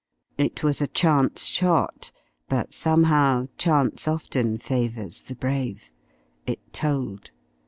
[0.39, 2.11] It was a chance shot,
[2.49, 5.91] but somehow chance often favours the brave.
[6.47, 7.29] It told.